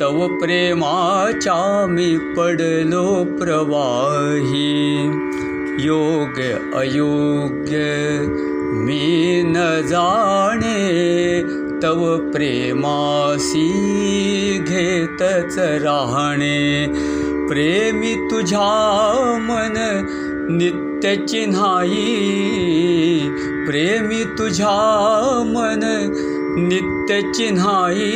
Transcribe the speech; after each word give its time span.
तव 0.00 0.26
प्रेमाचा 0.26 1.86
मी 1.88 2.18
पडलो 2.18 3.24
प्रवाही। 3.24 4.94
योग्य 5.80 6.54
अयोग्य 6.74 7.78
मी 8.78 9.42
न 9.46 9.80
जाणे 9.86 10.78
तव 11.82 12.30
प्रेमासी 12.30 13.68
घेतच 14.68 15.58
राहणे 15.58 16.86
प्रेमी 17.48 18.14
तुझ्या 18.14 18.68
मन 19.40 19.74
नित्य 20.50 21.16
चिन्हाई। 21.16 21.96
प्रेमी 23.66 24.24
तुझ्या 24.24 24.72
मन 25.46 25.80
नित्य 26.58 27.32
चिन्हाई। 27.32 28.12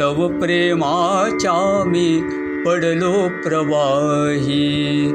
तव 0.00 0.28
प्रेमाचा 0.28 1.84
मी 1.86 2.20
पडलो 2.66 3.28
प्रवाही 3.28 5.08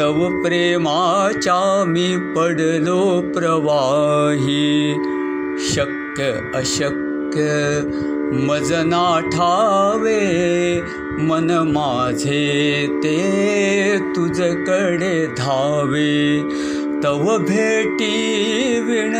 तव 0.00 0.42
प्रेमाचा 0.42 1.84
मी 1.86 2.16
पडलो 2.16 3.20
प्रवाही। 3.20 4.94
शक्य 5.58 6.24
अशक्य 6.54 7.80
मजना 8.32 9.20
ठावे 9.20 10.20
मन 11.18 11.50
माझे 11.50 12.86
ते 12.90 13.98
तुझकडे 14.16 15.26
धावे। 15.26 16.40
तव 17.04 17.38
भेटी 17.38 18.14
विण 18.80 19.16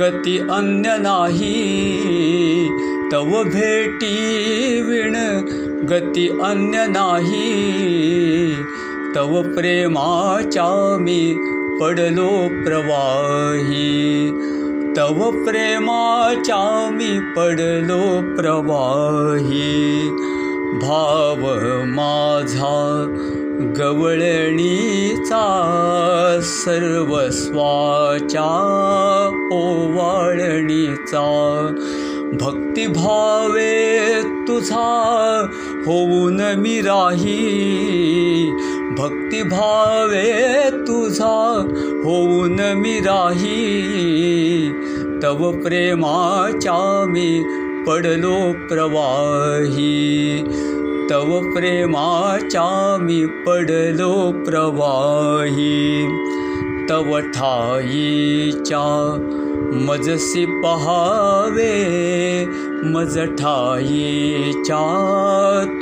गती 0.00 0.38
अन्य 0.38 0.88
नाही। 0.98 2.68
तव 3.12 3.42
भेटी 3.42 4.16
विण 4.82 5.16
गती 5.86 6.28
अन्य 6.28 6.86
नाही 6.86 8.59
तव 9.16 9.42
प्रेमाचा 9.42 10.96
मी 11.00 11.34
पडलो 11.80 12.28
प्रवाही। 12.64 14.30
तव 14.96 15.30
प्रेमाचा 15.30 16.88
मी 16.92 17.18
पडलो 17.36 18.20
प्रवाही। 18.36 20.08
भाव 20.82 21.36
माझा 21.84 23.16
गवळणीचा 23.78 25.42
सर्वस्वाच्या 26.42 27.50
ओवाळणीचा। 29.52 31.24
भक्तिभावे 32.32 33.98
तुझा 34.48 35.46
होऊन 35.86 36.40
मी 36.40 36.80
राही 36.80 38.09
भक्तिभावे 38.98 40.70
तुझा 40.70 41.66
होऊन 42.04 42.60
मी 42.76 43.00
राही. 43.00 44.72
तव 45.22 45.50
प्रेमाचा 45.50 47.04
मी 47.08 47.42
पडलो 47.86 48.52
प्रवाही. 48.52 50.42
तव 51.10 51.40
प्रेमाचा 51.40 52.96
मी 53.00 53.26
पडलो 53.26 54.32
प्रवाही. 54.32 56.08
तव 56.90 57.18
ठाईच्या 57.18 59.26
मजसी 59.72 60.44
पहावे. 60.44 61.96
मज 62.84 63.18
ठाईच्या 63.18 65.10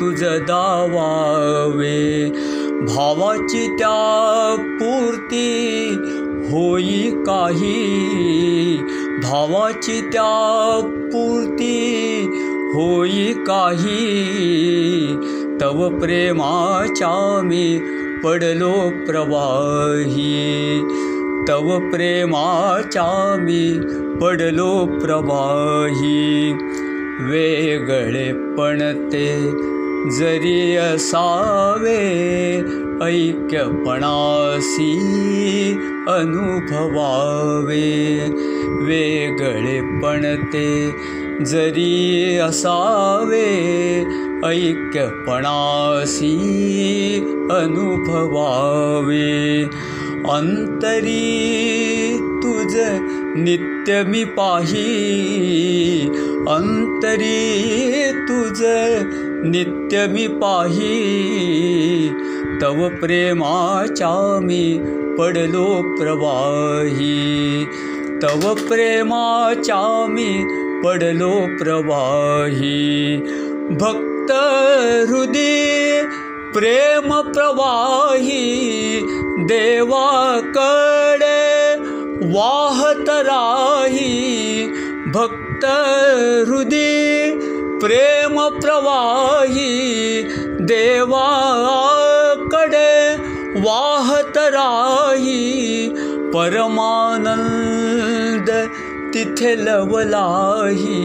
तुझ 0.00 0.24
दावावे 0.24 2.30
भावाची 2.80 3.66
त्या 3.66 4.54
पूर्ती 4.80 5.88
होई 6.50 7.10
काही. 7.10 7.96
भावाची 9.22 10.00
त्या 10.00 10.80
पूर्ती 11.12 12.24
होई 12.74 13.32
काही. 13.32 14.26
तव 15.60 15.98
प्रेमाच्या 15.98 17.40
मी 17.44 17.78
पडलो 18.24 18.90
प्रवाही. 19.06 20.80
तव 21.48 21.78
प्रेमाच्या 21.78 23.36
मी 23.38 23.80
पडलो 24.20 24.86
प्रवाही. 24.86 26.52
वेगळे 27.20 28.32
पण 28.32 29.08
ते 29.08 29.50
जरी 30.06 30.76
असावे 30.76 31.96
ऐक्यपणासी 33.02 34.92
अनुभवावे। 36.08 37.82
वेगळे 38.86 39.80
पण 40.02 40.34
ते 40.44 40.90
जरी 41.44 42.38
असावे 42.38 43.48
ऐक्यपणासी 44.44 46.34
अनुभवावे 47.50 49.64
अंतरी 50.26 51.18
तुझ 52.42 52.76
नित्य 53.36 54.02
मी 54.02 54.24
पाही। 54.24 54.78
तुझ 58.12 58.62
नित्य 59.46 60.06
मी 60.06 60.26
पाही। 60.26 60.88
तव 62.62 62.88
प्रेमाचा 62.88 64.40
मी 64.42 64.78
पडलो 65.18 65.96
प्रवाही। 66.00 67.64
तव 68.22 68.54
प्रेमाचा 68.54 70.06
मी 70.08 70.44
पडलो 70.84 71.30
प्रवाही। 71.30 73.16
भक्त 73.70 74.32
हृदय 75.10 76.02
प्रेम 76.54 77.20
प्रवाही 77.20 78.77
देवाकडे 79.50 81.36
वाहत 82.32 83.08
राही 83.28 84.10
भक्त 85.14 85.64
हृदय 86.48 87.30
प्रेम 87.82 88.36
प्रवाही 88.60 89.72
देवाकडे 90.70 91.20
वाहत 93.60 94.36
राही 94.54 95.44
परमानंद 96.34 98.50
तिथे 99.14 99.52
लवलाही 99.64 100.98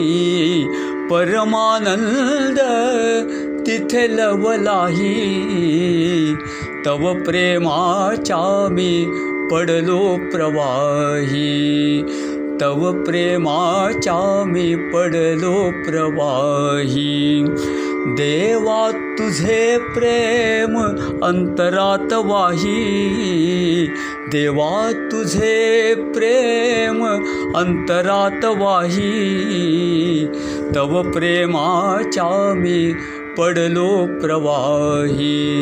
परमानंद 1.11 2.59
तिथे 3.67 4.03
लवलाही 4.17 5.15
तव 6.85 7.13
प्रेमाचा 7.13 8.67
मी 8.71 9.05
पडलो 9.51 10.17
प्रवाही। 10.31 12.01
तव 12.61 13.03
प्रेमाचा 13.03 14.43
मी 14.47 14.75
पडलो 14.75 15.71
प्रवाही। 15.71 17.45
देवा 18.05 18.91
तुझे 18.91 19.77
प्रेम 19.77 20.77
अंतरात 21.23 22.13
वाही 22.13 23.89
देवा 24.31 24.91
तुझे 25.11 25.93
प्रेम 25.95 27.05
अंतरात 27.55 28.45
वाही 28.45 30.27
तव 30.75 31.01
प्रेमाचा 31.11 32.53
मी 32.55 32.93
पडलो 33.37 34.05
प्रवाही। 34.21 35.59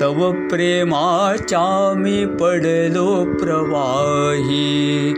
तव 0.00 0.32
प्रेमाचा 0.32 1.94
मी 1.96 2.24
पडलो 2.24 3.24
प्रवाही। 3.24 5.14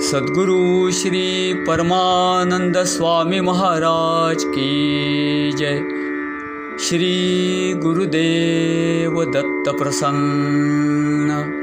सद्गुरु 0.00 0.90
श्री 0.92 1.52
परमानंद 1.66 2.78
स्वामी 2.78 3.40
महाराज 3.40 4.44
की 4.44 5.50
जय। 5.58 5.80
श्री 6.78 7.72
गुरुदेव 7.82 9.22
दत्त 9.24 9.70
प्रसन्न 9.70 11.61